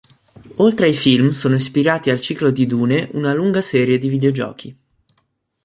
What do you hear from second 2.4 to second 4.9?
di Dune una lunga serie di videogiochi.